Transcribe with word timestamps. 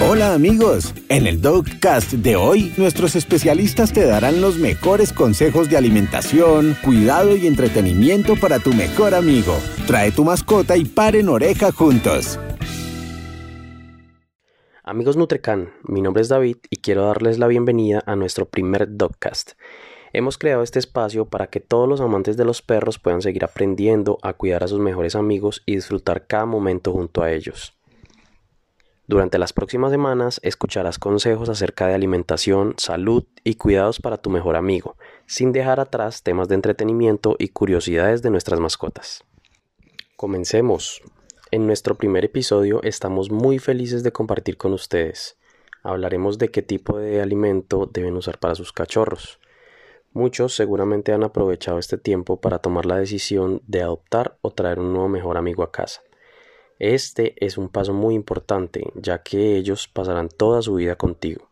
Hola 0.00 0.34
amigos, 0.34 0.92
en 1.08 1.28
el 1.28 1.40
Dogcast 1.40 2.14
de 2.14 2.34
hoy 2.34 2.74
nuestros 2.76 3.14
especialistas 3.14 3.92
te 3.92 4.04
darán 4.04 4.40
los 4.40 4.58
mejores 4.58 5.12
consejos 5.12 5.70
de 5.70 5.76
alimentación, 5.76 6.76
cuidado 6.82 7.36
y 7.36 7.46
entretenimiento 7.46 8.34
para 8.34 8.58
tu 8.58 8.72
mejor 8.74 9.14
amigo. 9.14 9.56
Trae 9.86 10.10
tu 10.10 10.24
mascota 10.24 10.76
y 10.76 10.84
paren 10.84 11.28
oreja 11.28 11.70
juntos. 11.70 12.40
Amigos 14.82 15.16
Nutrecan, 15.16 15.72
mi 15.84 16.02
nombre 16.02 16.22
es 16.22 16.28
David 16.28 16.56
y 16.70 16.78
quiero 16.78 17.06
darles 17.06 17.38
la 17.38 17.46
bienvenida 17.46 18.02
a 18.04 18.16
nuestro 18.16 18.46
primer 18.46 18.96
Dogcast. 18.96 19.52
Hemos 20.12 20.38
creado 20.38 20.64
este 20.64 20.80
espacio 20.80 21.26
para 21.26 21.46
que 21.46 21.60
todos 21.60 21.88
los 21.88 22.00
amantes 22.00 22.36
de 22.36 22.44
los 22.44 22.62
perros 22.62 22.98
puedan 22.98 23.22
seguir 23.22 23.44
aprendiendo 23.44 24.18
a 24.22 24.32
cuidar 24.32 24.64
a 24.64 24.68
sus 24.68 24.80
mejores 24.80 25.14
amigos 25.14 25.62
y 25.66 25.76
disfrutar 25.76 26.26
cada 26.26 26.46
momento 26.46 26.92
junto 26.92 27.22
a 27.22 27.30
ellos. 27.30 27.73
Durante 29.06 29.38
las 29.38 29.52
próximas 29.52 29.90
semanas 29.90 30.40
escucharás 30.42 30.98
consejos 30.98 31.50
acerca 31.50 31.86
de 31.86 31.94
alimentación, 31.94 32.74
salud 32.78 33.24
y 33.44 33.56
cuidados 33.56 34.00
para 34.00 34.16
tu 34.16 34.30
mejor 34.30 34.56
amigo, 34.56 34.96
sin 35.26 35.52
dejar 35.52 35.78
atrás 35.78 36.22
temas 36.22 36.48
de 36.48 36.54
entretenimiento 36.54 37.36
y 37.38 37.48
curiosidades 37.48 38.22
de 38.22 38.30
nuestras 38.30 38.60
mascotas. 38.60 39.22
Comencemos. 40.16 41.02
En 41.50 41.66
nuestro 41.66 41.96
primer 41.96 42.24
episodio 42.24 42.82
estamos 42.82 43.30
muy 43.30 43.58
felices 43.58 44.02
de 44.02 44.12
compartir 44.12 44.56
con 44.56 44.72
ustedes. 44.72 45.36
Hablaremos 45.82 46.38
de 46.38 46.50
qué 46.50 46.62
tipo 46.62 46.98
de 46.98 47.20
alimento 47.20 47.90
deben 47.92 48.16
usar 48.16 48.38
para 48.38 48.54
sus 48.54 48.72
cachorros. 48.72 49.38
Muchos 50.14 50.54
seguramente 50.54 51.12
han 51.12 51.24
aprovechado 51.24 51.78
este 51.78 51.98
tiempo 51.98 52.40
para 52.40 52.60
tomar 52.60 52.86
la 52.86 52.96
decisión 52.96 53.60
de 53.66 53.82
adoptar 53.82 54.38
o 54.40 54.50
traer 54.50 54.78
un 54.78 54.94
nuevo 54.94 55.08
mejor 55.08 55.36
amigo 55.36 55.62
a 55.62 55.70
casa. 55.70 56.00
Este 56.78 57.34
es 57.44 57.56
un 57.56 57.68
paso 57.68 57.92
muy 57.92 58.14
importante, 58.14 58.90
ya 58.94 59.22
que 59.22 59.56
ellos 59.56 59.88
pasarán 59.88 60.28
toda 60.28 60.62
su 60.62 60.74
vida 60.74 60.96
contigo. 60.96 61.50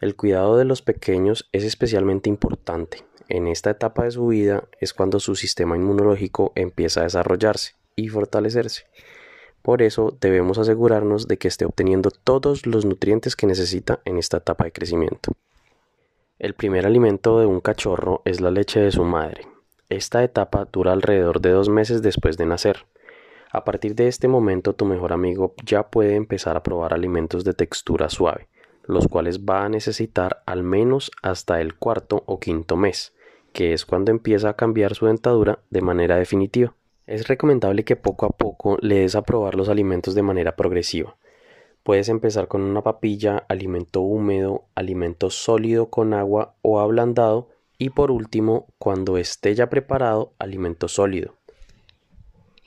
El 0.00 0.16
cuidado 0.16 0.56
de 0.56 0.64
los 0.64 0.82
pequeños 0.82 1.48
es 1.52 1.64
especialmente 1.64 2.28
importante. 2.28 3.04
En 3.28 3.46
esta 3.46 3.70
etapa 3.70 4.04
de 4.04 4.10
su 4.10 4.26
vida 4.26 4.64
es 4.80 4.92
cuando 4.92 5.18
su 5.18 5.34
sistema 5.34 5.76
inmunológico 5.76 6.52
empieza 6.54 7.00
a 7.00 7.04
desarrollarse 7.04 7.74
y 7.96 8.08
fortalecerse. 8.08 8.84
Por 9.62 9.80
eso 9.80 10.14
debemos 10.20 10.58
asegurarnos 10.58 11.26
de 11.26 11.38
que 11.38 11.48
esté 11.48 11.64
obteniendo 11.64 12.10
todos 12.10 12.66
los 12.66 12.84
nutrientes 12.84 13.34
que 13.34 13.46
necesita 13.46 14.00
en 14.04 14.18
esta 14.18 14.36
etapa 14.36 14.64
de 14.64 14.72
crecimiento. 14.72 15.32
El 16.38 16.52
primer 16.52 16.84
alimento 16.84 17.40
de 17.40 17.46
un 17.46 17.60
cachorro 17.60 18.20
es 18.26 18.42
la 18.42 18.50
leche 18.50 18.80
de 18.80 18.92
su 18.92 19.04
madre. 19.04 19.46
Esta 19.88 20.22
etapa 20.22 20.68
dura 20.70 20.92
alrededor 20.92 21.40
de 21.40 21.50
dos 21.50 21.70
meses 21.70 22.02
después 22.02 22.36
de 22.36 22.44
nacer. 22.44 22.84
A 23.54 23.62
partir 23.64 23.94
de 23.94 24.08
este 24.08 24.26
momento 24.26 24.72
tu 24.72 24.84
mejor 24.84 25.12
amigo 25.12 25.54
ya 25.64 25.88
puede 25.88 26.16
empezar 26.16 26.56
a 26.56 26.64
probar 26.64 26.92
alimentos 26.92 27.44
de 27.44 27.54
textura 27.54 28.08
suave, 28.08 28.48
los 28.82 29.06
cuales 29.06 29.44
va 29.44 29.64
a 29.64 29.68
necesitar 29.68 30.42
al 30.44 30.64
menos 30.64 31.12
hasta 31.22 31.60
el 31.60 31.76
cuarto 31.76 32.24
o 32.26 32.40
quinto 32.40 32.76
mes, 32.76 33.14
que 33.52 33.72
es 33.72 33.86
cuando 33.86 34.10
empieza 34.10 34.48
a 34.48 34.56
cambiar 34.56 34.96
su 34.96 35.06
dentadura 35.06 35.60
de 35.70 35.82
manera 35.82 36.16
definitiva. 36.16 36.74
Es 37.06 37.28
recomendable 37.28 37.84
que 37.84 37.94
poco 37.94 38.26
a 38.26 38.30
poco 38.30 38.76
le 38.80 38.96
des 38.96 39.14
a 39.14 39.22
probar 39.22 39.54
los 39.54 39.68
alimentos 39.68 40.16
de 40.16 40.22
manera 40.22 40.56
progresiva. 40.56 41.16
Puedes 41.84 42.08
empezar 42.08 42.48
con 42.48 42.60
una 42.60 42.82
papilla, 42.82 43.44
alimento 43.48 44.00
húmedo, 44.00 44.64
alimento 44.74 45.30
sólido 45.30 45.90
con 45.90 46.12
agua 46.12 46.56
o 46.62 46.80
ablandado 46.80 47.50
y 47.78 47.90
por 47.90 48.10
último, 48.10 48.66
cuando 48.78 49.16
esté 49.16 49.54
ya 49.54 49.70
preparado, 49.70 50.32
alimento 50.40 50.88
sólido. 50.88 51.36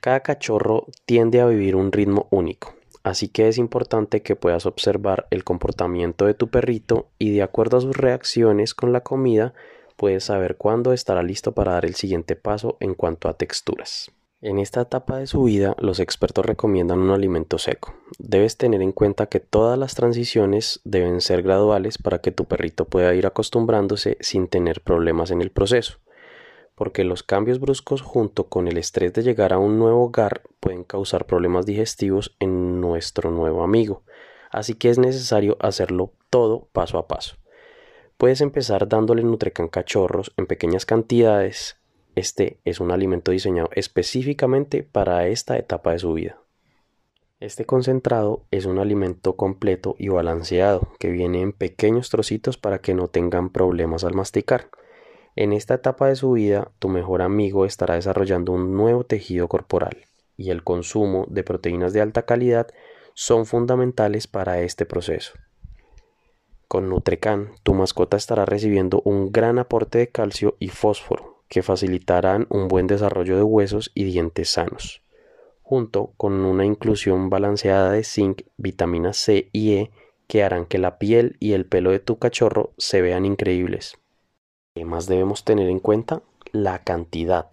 Cada 0.00 0.20
cachorro 0.20 0.86
tiende 1.06 1.40
a 1.40 1.46
vivir 1.46 1.74
un 1.74 1.90
ritmo 1.90 2.28
único, 2.30 2.74
así 3.02 3.28
que 3.28 3.48
es 3.48 3.58
importante 3.58 4.22
que 4.22 4.36
puedas 4.36 4.66
observar 4.66 5.26
el 5.30 5.42
comportamiento 5.44 6.26
de 6.26 6.34
tu 6.34 6.48
perrito 6.48 7.08
y 7.18 7.32
de 7.32 7.42
acuerdo 7.42 7.78
a 7.78 7.80
sus 7.80 7.96
reacciones 7.96 8.74
con 8.74 8.92
la 8.92 9.00
comida, 9.00 9.54
puedes 9.96 10.24
saber 10.24 10.56
cuándo 10.56 10.92
estará 10.92 11.22
listo 11.22 11.52
para 11.52 11.72
dar 11.72 11.84
el 11.84 11.96
siguiente 11.96 12.36
paso 12.36 12.76
en 12.80 12.94
cuanto 12.94 13.28
a 13.28 13.34
texturas. 13.34 14.12
En 14.40 14.60
esta 14.60 14.82
etapa 14.82 15.18
de 15.18 15.26
su 15.26 15.42
vida, 15.42 15.74
los 15.80 15.98
expertos 15.98 16.46
recomiendan 16.46 17.00
un 17.00 17.10
alimento 17.10 17.58
seco. 17.58 17.96
Debes 18.20 18.56
tener 18.56 18.82
en 18.82 18.92
cuenta 18.92 19.26
que 19.26 19.40
todas 19.40 19.76
las 19.76 19.96
transiciones 19.96 20.80
deben 20.84 21.20
ser 21.20 21.42
graduales 21.42 21.98
para 21.98 22.20
que 22.20 22.30
tu 22.30 22.44
perrito 22.44 22.84
pueda 22.84 23.12
ir 23.16 23.26
acostumbrándose 23.26 24.16
sin 24.20 24.46
tener 24.46 24.80
problemas 24.80 25.32
en 25.32 25.42
el 25.42 25.50
proceso, 25.50 25.98
porque 26.78 27.04
los 27.04 27.22
cambios 27.22 27.60
bruscos 27.60 28.00
junto 28.00 28.44
con 28.44 28.68
el 28.68 28.78
estrés 28.78 29.12
de 29.12 29.22
llegar 29.22 29.52
a 29.52 29.58
un 29.58 29.78
nuevo 29.78 30.04
hogar 30.04 30.42
pueden 30.60 30.84
causar 30.84 31.26
problemas 31.26 31.66
digestivos 31.66 32.34
en 32.40 32.80
nuestro 32.80 33.30
nuevo 33.30 33.62
amigo, 33.62 34.02
así 34.50 34.74
que 34.74 34.88
es 34.88 34.98
necesario 34.98 35.58
hacerlo 35.60 36.12
todo 36.30 36.68
paso 36.72 36.96
a 36.96 37.08
paso. 37.08 37.36
Puedes 38.16 38.40
empezar 38.40 38.88
dándole 38.88 39.22
Nutrecan 39.22 39.68
cachorros 39.68 40.32
en 40.36 40.46
pequeñas 40.46 40.86
cantidades 40.86 41.78
este 42.18 42.58
es 42.64 42.80
un 42.80 42.90
alimento 42.90 43.30
diseñado 43.30 43.70
específicamente 43.74 44.82
para 44.82 45.28
esta 45.28 45.56
etapa 45.56 45.92
de 45.92 46.00
su 46.00 46.14
vida. 46.14 46.40
Este 47.38 47.64
concentrado 47.64 48.44
es 48.50 48.64
un 48.64 48.80
alimento 48.80 49.36
completo 49.36 49.94
y 50.00 50.08
balanceado 50.08 50.88
que 50.98 51.12
viene 51.12 51.42
en 51.42 51.52
pequeños 51.52 52.10
trocitos 52.10 52.58
para 52.58 52.80
que 52.80 52.92
no 52.92 53.06
tengan 53.06 53.50
problemas 53.50 54.02
al 54.02 54.14
masticar. 54.14 54.68
En 55.40 55.52
esta 55.52 55.74
etapa 55.74 56.08
de 56.08 56.16
su 56.16 56.32
vida, 56.32 56.72
tu 56.80 56.88
mejor 56.88 57.22
amigo 57.22 57.64
estará 57.64 57.94
desarrollando 57.94 58.50
un 58.50 58.76
nuevo 58.76 59.04
tejido 59.04 59.46
corporal 59.46 59.98
y 60.36 60.50
el 60.50 60.64
consumo 60.64 61.26
de 61.30 61.44
proteínas 61.44 61.92
de 61.92 62.00
alta 62.00 62.22
calidad 62.22 62.66
son 63.14 63.46
fundamentales 63.46 64.26
para 64.26 64.60
este 64.62 64.84
proceso. 64.84 65.34
Con 66.66 66.88
Nutrecan, 66.88 67.52
tu 67.62 67.72
mascota 67.72 68.16
estará 68.16 68.46
recibiendo 68.46 69.00
un 69.04 69.30
gran 69.30 69.60
aporte 69.60 69.98
de 69.98 70.08
calcio 70.08 70.56
y 70.58 70.70
fósforo, 70.70 71.44
que 71.46 71.62
facilitarán 71.62 72.48
un 72.50 72.66
buen 72.66 72.88
desarrollo 72.88 73.36
de 73.36 73.44
huesos 73.44 73.92
y 73.94 74.02
dientes 74.02 74.48
sanos, 74.48 75.02
junto 75.62 76.14
con 76.16 76.32
una 76.32 76.64
inclusión 76.64 77.30
balanceada 77.30 77.92
de 77.92 78.02
zinc, 78.02 78.42
vitamina 78.56 79.12
C 79.12 79.50
y 79.52 79.74
E 79.74 79.92
que 80.26 80.42
harán 80.42 80.66
que 80.66 80.78
la 80.78 80.98
piel 80.98 81.36
y 81.38 81.52
el 81.52 81.64
pelo 81.64 81.92
de 81.92 82.00
tu 82.00 82.18
cachorro 82.18 82.72
se 82.76 83.02
vean 83.02 83.24
increíbles. 83.24 83.98
¿Qué 84.74 84.84
más 84.84 85.06
debemos 85.06 85.44
tener 85.44 85.68
en 85.68 85.80
cuenta? 85.80 86.22
La 86.52 86.84
cantidad. 86.84 87.48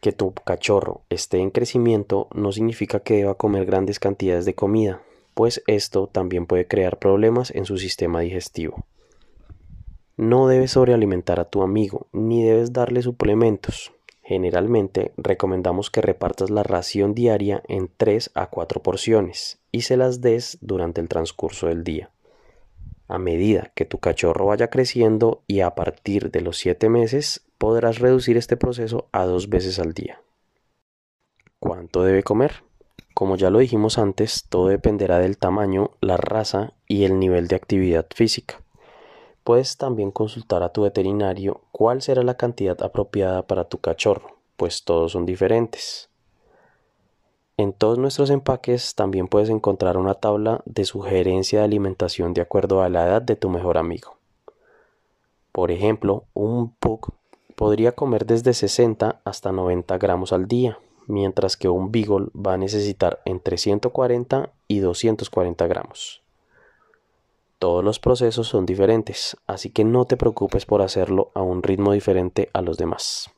Que 0.00 0.12
tu 0.12 0.34
cachorro 0.34 1.02
esté 1.10 1.38
en 1.38 1.50
crecimiento 1.50 2.28
no 2.34 2.52
significa 2.52 3.00
que 3.00 3.14
deba 3.14 3.34
comer 3.34 3.66
grandes 3.66 3.98
cantidades 3.98 4.44
de 4.44 4.54
comida, 4.54 5.02
pues 5.34 5.62
esto 5.66 6.06
también 6.06 6.46
puede 6.46 6.66
crear 6.66 6.98
problemas 6.98 7.50
en 7.50 7.66
su 7.66 7.78
sistema 7.78 8.20
digestivo. 8.20 8.84
No 10.16 10.48
debes 10.48 10.70
sobrealimentar 10.72 11.40
a 11.40 11.50
tu 11.50 11.62
amigo, 11.62 12.06
ni 12.12 12.42
debes 12.42 12.72
darle 12.72 13.02
suplementos. 13.02 13.92
Generalmente 14.22 15.12
recomendamos 15.16 15.90
que 15.90 16.00
repartas 16.00 16.50
la 16.50 16.62
ración 16.62 17.14
diaria 17.14 17.62
en 17.68 17.90
3 17.96 18.30
a 18.34 18.48
4 18.48 18.82
porciones 18.82 19.60
y 19.72 19.82
se 19.82 19.96
las 19.96 20.20
des 20.20 20.58
durante 20.62 21.00
el 21.00 21.08
transcurso 21.08 21.68
del 21.68 21.84
día. 21.84 22.10
A 23.08 23.18
medida 23.18 23.72
que 23.74 23.84
tu 23.84 23.98
cachorro 23.98 24.46
vaya 24.46 24.68
creciendo 24.68 25.42
y 25.46 25.60
a 25.60 25.74
partir 25.74 26.30
de 26.30 26.40
los 26.40 26.58
7 26.58 26.88
meses 26.88 27.46
podrás 27.58 27.98
reducir 28.00 28.36
este 28.36 28.56
proceso 28.56 29.08
a 29.12 29.24
dos 29.24 29.48
veces 29.48 29.78
al 29.78 29.92
día. 29.92 30.20
¿Cuánto 31.58 32.02
debe 32.02 32.22
comer? 32.22 32.64
Como 33.14 33.36
ya 33.36 33.48
lo 33.48 33.60
dijimos 33.60 33.96
antes, 33.96 34.44
todo 34.48 34.68
dependerá 34.68 35.18
del 35.18 35.38
tamaño, 35.38 35.92
la 36.00 36.16
raza 36.16 36.74
y 36.86 37.04
el 37.04 37.18
nivel 37.18 37.48
de 37.48 37.56
actividad 37.56 38.06
física. 38.14 38.60
Puedes 39.42 39.76
también 39.76 40.10
consultar 40.10 40.62
a 40.62 40.72
tu 40.72 40.82
veterinario 40.82 41.62
cuál 41.70 42.02
será 42.02 42.22
la 42.24 42.36
cantidad 42.36 42.82
apropiada 42.82 43.46
para 43.46 43.68
tu 43.68 43.78
cachorro, 43.78 44.38
pues 44.56 44.84
todos 44.84 45.12
son 45.12 45.24
diferentes. 45.24 46.05
En 47.66 47.72
todos 47.72 47.98
nuestros 47.98 48.30
empaques 48.30 48.94
también 48.94 49.26
puedes 49.26 49.48
encontrar 49.50 49.96
una 49.96 50.14
tabla 50.14 50.62
de 50.66 50.84
sugerencia 50.84 51.58
de 51.58 51.64
alimentación 51.64 52.32
de 52.32 52.40
acuerdo 52.40 52.80
a 52.80 52.88
la 52.88 53.04
edad 53.04 53.22
de 53.22 53.34
tu 53.34 53.50
mejor 53.50 53.76
amigo. 53.76 54.18
Por 55.50 55.72
ejemplo, 55.72 56.26
un 56.32 56.70
pug 56.70 57.12
podría 57.56 57.90
comer 57.90 58.24
desde 58.24 58.54
60 58.54 59.20
hasta 59.24 59.50
90 59.50 59.98
gramos 59.98 60.32
al 60.32 60.46
día, 60.46 60.78
mientras 61.08 61.56
que 61.56 61.68
un 61.68 61.90
beagle 61.90 62.28
va 62.36 62.52
a 62.52 62.56
necesitar 62.56 63.20
entre 63.24 63.58
140 63.58 64.52
y 64.68 64.78
240 64.78 65.66
gramos. 65.66 66.22
Todos 67.58 67.82
los 67.82 67.98
procesos 67.98 68.46
son 68.46 68.64
diferentes, 68.64 69.36
así 69.48 69.70
que 69.70 69.82
no 69.82 70.04
te 70.04 70.16
preocupes 70.16 70.66
por 70.66 70.82
hacerlo 70.82 71.32
a 71.34 71.42
un 71.42 71.64
ritmo 71.64 71.90
diferente 71.90 72.48
a 72.52 72.62
los 72.62 72.78
demás. 72.78 73.35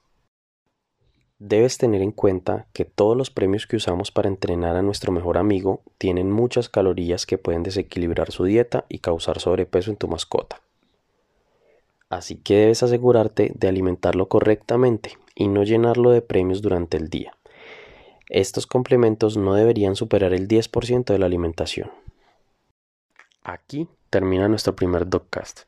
Debes 1.40 1.78
tener 1.78 2.02
en 2.02 2.10
cuenta 2.10 2.66
que 2.72 2.84
todos 2.84 3.16
los 3.16 3.30
premios 3.30 3.68
que 3.68 3.76
usamos 3.76 4.10
para 4.10 4.28
entrenar 4.28 4.76
a 4.76 4.82
nuestro 4.82 5.12
mejor 5.12 5.38
amigo 5.38 5.82
tienen 5.96 6.32
muchas 6.32 6.68
calorías 6.68 7.26
que 7.26 7.38
pueden 7.38 7.62
desequilibrar 7.62 8.32
su 8.32 8.44
dieta 8.44 8.84
y 8.88 8.98
causar 8.98 9.38
sobrepeso 9.38 9.92
en 9.92 9.96
tu 9.96 10.08
mascota. 10.08 10.60
Así 12.10 12.36
que 12.36 12.56
debes 12.56 12.82
asegurarte 12.82 13.52
de 13.54 13.68
alimentarlo 13.68 14.28
correctamente 14.28 15.16
y 15.36 15.46
no 15.46 15.62
llenarlo 15.62 16.10
de 16.10 16.22
premios 16.22 16.60
durante 16.60 16.96
el 16.96 17.08
día. 17.08 17.36
Estos 18.28 18.66
complementos 18.66 19.36
no 19.36 19.54
deberían 19.54 19.94
superar 19.94 20.32
el 20.32 20.48
10% 20.48 21.04
de 21.04 21.18
la 21.18 21.26
alimentación. 21.26 21.92
Aquí 23.44 23.88
termina 24.10 24.48
nuestro 24.48 24.74
primer 24.74 25.08
Dogcast. 25.08 25.62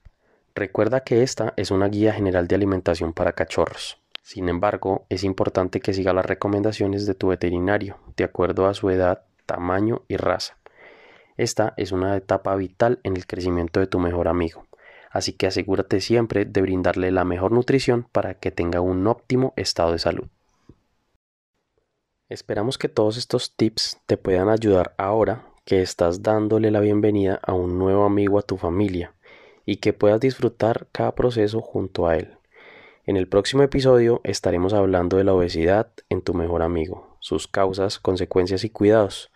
Recuerda 0.56 1.04
que 1.04 1.22
esta 1.22 1.54
es 1.56 1.70
una 1.70 1.88
guía 1.88 2.12
general 2.12 2.48
de 2.48 2.56
alimentación 2.56 3.12
para 3.12 3.32
cachorros. 3.34 3.99
Sin 4.22 4.48
embargo, 4.48 5.06
es 5.08 5.24
importante 5.24 5.80
que 5.80 5.92
siga 5.92 6.12
las 6.12 6.26
recomendaciones 6.26 7.06
de 7.06 7.14
tu 7.14 7.28
veterinario, 7.28 7.98
de 8.16 8.24
acuerdo 8.24 8.66
a 8.66 8.74
su 8.74 8.90
edad, 8.90 9.24
tamaño 9.46 10.02
y 10.08 10.16
raza. 10.16 10.56
Esta 11.36 11.74
es 11.76 11.90
una 11.90 12.16
etapa 12.16 12.54
vital 12.56 13.00
en 13.02 13.16
el 13.16 13.26
crecimiento 13.26 13.80
de 13.80 13.86
tu 13.86 13.98
mejor 13.98 14.28
amigo, 14.28 14.66
así 15.10 15.32
que 15.32 15.46
asegúrate 15.46 16.00
siempre 16.00 16.44
de 16.44 16.60
brindarle 16.60 17.10
la 17.10 17.24
mejor 17.24 17.52
nutrición 17.52 18.06
para 18.12 18.34
que 18.34 18.50
tenga 18.50 18.80
un 18.80 19.06
óptimo 19.06 19.54
estado 19.56 19.92
de 19.92 19.98
salud. 19.98 20.28
Esperamos 22.28 22.78
que 22.78 22.88
todos 22.88 23.16
estos 23.16 23.56
tips 23.56 24.00
te 24.06 24.16
puedan 24.16 24.48
ayudar 24.48 24.94
ahora 24.98 25.46
que 25.64 25.82
estás 25.82 26.22
dándole 26.22 26.70
la 26.70 26.80
bienvenida 26.80 27.40
a 27.42 27.54
un 27.54 27.78
nuevo 27.78 28.04
amigo 28.04 28.38
a 28.38 28.42
tu 28.42 28.56
familia 28.56 29.14
y 29.66 29.76
que 29.76 29.92
puedas 29.92 30.20
disfrutar 30.20 30.88
cada 30.92 31.14
proceso 31.14 31.60
junto 31.60 32.06
a 32.06 32.16
él. 32.16 32.39
En 33.06 33.16
el 33.16 33.28
próximo 33.28 33.62
episodio 33.62 34.20
estaremos 34.24 34.72
hablando 34.72 35.16
de 35.16 35.24
la 35.24 35.32
obesidad 35.32 35.88
en 36.10 36.22
tu 36.22 36.34
mejor 36.34 36.62
amigo, 36.62 37.16
sus 37.20 37.48
causas, 37.48 37.98
consecuencias 37.98 38.64
y 38.64 38.70
cuidados. 38.70 39.30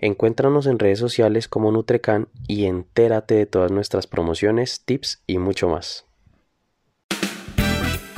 Encuéntranos 0.00 0.66
en 0.66 0.78
redes 0.78 0.98
sociales 0.98 1.46
como 1.46 1.70
Nutrecan 1.70 2.28
y 2.48 2.64
entérate 2.64 3.34
de 3.34 3.46
todas 3.46 3.70
nuestras 3.70 4.06
promociones, 4.06 4.82
tips 4.84 5.22
y 5.26 5.38
mucho 5.38 5.68
más. 5.68 6.06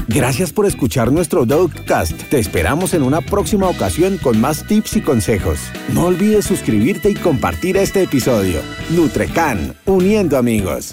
Gracias 0.06 0.52
por 0.52 0.66
escuchar 0.66 1.10
nuestro 1.10 1.44
Dogcast. 1.44 2.28
Te 2.28 2.38
esperamos 2.38 2.94
en 2.94 3.02
una 3.02 3.20
próxima 3.20 3.68
ocasión 3.68 4.18
con 4.18 4.40
más 4.40 4.66
tips 4.66 4.96
y 4.96 5.00
consejos. 5.00 5.58
No 5.92 6.06
olvides 6.06 6.44
suscribirte 6.44 7.10
y 7.10 7.14
compartir 7.14 7.76
este 7.76 8.02
episodio. 8.02 8.60
Nutrecan, 8.90 9.74
uniendo 9.86 10.36
amigos. 10.38 10.92